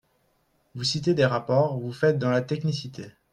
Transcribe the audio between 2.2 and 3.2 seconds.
la technicité.